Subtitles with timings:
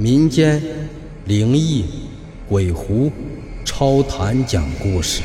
[0.00, 0.62] 民间
[1.26, 1.84] 灵异、
[2.48, 3.10] 鬼狐、
[3.64, 5.24] 超谈讲故事。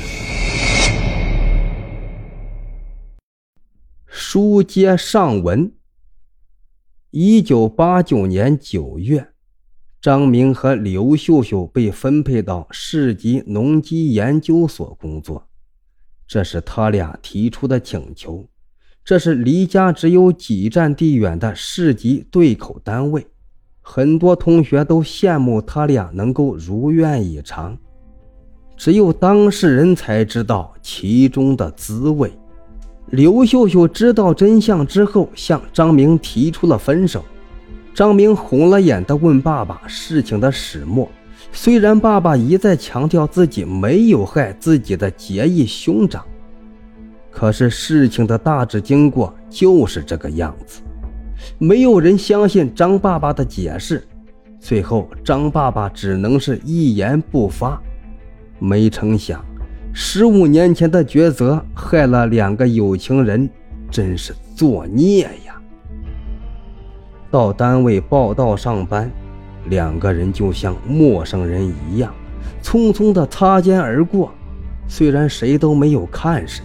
[4.08, 5.72] 书接上文，
[7.12, 9.27] 一九八九年九月，
[10.01, 15.47] 张明和刘秀秀被分配到市级农机研究所工作，
[16.25, 18.49] 这是他俩提出的请求。
[19.05, 23.27] 这是离家只有几站地远的市级对口单位。
[23.86, 27.78] 很多同学都羡慕他俩能够如愿以偿，
[28.78, 32.32] 只有当事人才知道其中的滋味。
[33.08, 37.23] 刘秀秀知道真相之后，向张明提出了分手。
[37.94, 41.08] 张明红了眼的问爸爸事情的始末。
[41.52, 46.26] 虽然爸爸一再强调自己没有害自己的结义兄长，
[47.30, 50.81] 可是事情的大致经过就是这个样子。
[51.58, 54.05] 没有人相信张爸爸的解释，
[54.60, 57.81] 最后张爸爸只能是一言不发。
[58.59, 59.44] 没成想，
[59.94, 63.50] 十五年前的抉择害了两个有情人，
[63.92, 65.59] 真是作孽呀！
[67.30, 69.11] 到单位报道上班，
[69.66, 72.14] 两个人就像陌生人一样，
[72.61, 74.31] 匆匆的擦肩而过。
[74.88, 76.64] 虽然谁都没有看谁，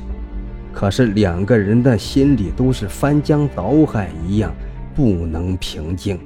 [0.72, 4.55] 可是两个人的心里都是翻江倒海一样。
[4.94, 6.19] 不能平静。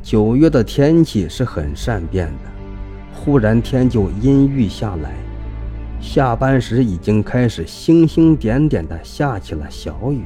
[0.00, 2.50] 九月的天气是很善变的，
[3.12, 5.14] 忽然天就阴郁下来。
[6.00, 10.20] 下班时已经开始星星点点的下起了小雨。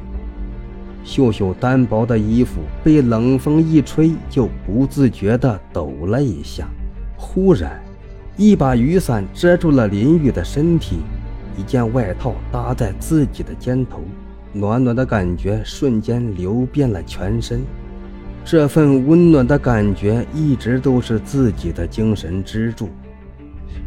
[1.02, 6.68] 秀秀单薄的衣服被冷风一吹，就不自觉地抖了一下。
[7.16, 7.80] 忽然，
[8.36, 10.98] 一把雨伞遮住了淋雨的身体，
[11.58, 14.00] 一件外套搭在自己的肩头。
[14.52, 17.60] 暖暖的感觉瞬间流遍了全身，
[18.44, 22.88] 这份温暖的感觉一直都是自己的精神支柱。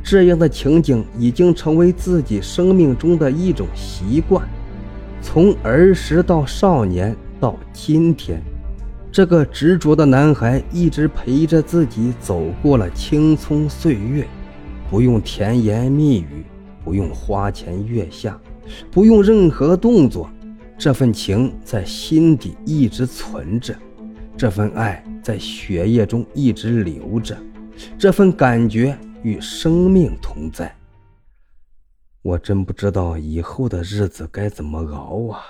[0.03, 4.47] 这样的情景已经成为自己生命中的一种习惯，
[5.21, 8.39] 从儿时到少年到今天，
[9.11, 14.27] 这个执着的男孩一直陪着自己走过了青葱岁月，
[14.91, 16.45] 不用甜言蜜语，
[16.83, 18.39] 不用花前月下，
[18.91, 20.29] 不用任何动作。
[20.77, 23.75] 这份情在心底一直存着，
[24.35, 27.37] 这份爱在血液中一直流着，
[27.99, 30.75] 这份感觉与生命同在。
[32.23, 35.41] 我真不知道以后的日子该怎么熬啊！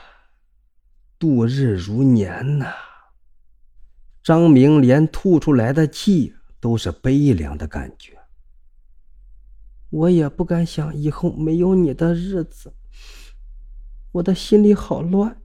[1.18, 2.68] 度日如年呐。
[4.24, 8.21] 张明连吐出来的气都是悲凉的感觉。
[9.91, 12.74] 我也不敢想以后没有你的日子。
[14.13, 15.38] 我的心里好乱，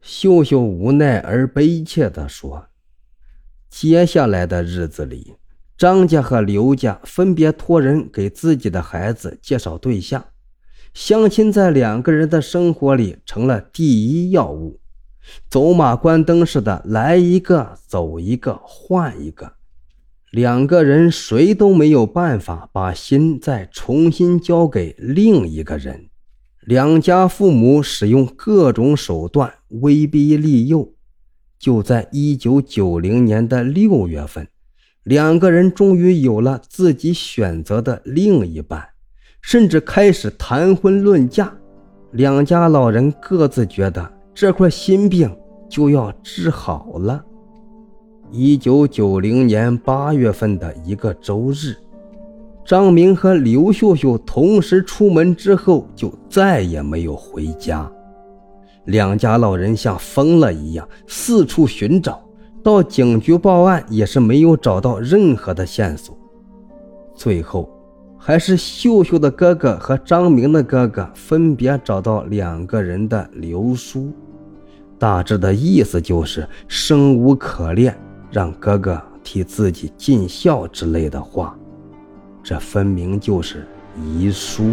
[0.00, 2.68] 秀秀无奈而悲切地说
[3.70, 5.34] ：“接下来的日子里，
[5.76, 10.24] 张家和刘家分别托人给自己的孩子介绍对象，
[10.92, 14.80] 相亲在两个人的生活里成了第一要务，
[15.50, 19.54] 走马观灯似的来一个走一个换一个，
[20.34, 26.08] 两个人谁都没有办法把心再重新交给另一个人。”
[26.66, 30.92] 两家父母使用各种手段威逼利诱，
[31.56, 34.48] 就在一九九零年的六月份，
[35.04, 38.84] 两个人终于有了自己选择的另一半，
[39.40, 41.56] 甚至开始谈婚论嫁。
[42.10, 45.32] 两家老人各自觉得这块心病
[45.70, 47.24] 就要治好了。
[48.30, 51.76] 一九九零年八月份的一个周日。
[52.64, 57.90] 张明和刘秀秀同时出门之后，就再也没有回家。
[58.86, 62.22] 两家老人像疯了一样四处寻找，
[62.62, 66.16] 到警局报案也是没有找到任何的线索。
[67.14, 67.70] 最后，
[68.18, 74.10] 还是秀秀的哥哥和张明的哥哥分别找到两个人的留书，
[74.98, 77.94] 大致的意思就是生无可恋，
[78.34, 81.56] 让哥哥替自己尽孝之类的话。
[82.42, 83.64] 这分明就是
[83.96, 84.72] 遗书。